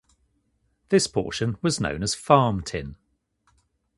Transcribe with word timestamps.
This 0.89 1.05
portion 1.05 1.57
was 1.61 1.79
known 1.79 2.01
as 2.01 2.15
farm 2.15 2.63
tin. 2.63 2.95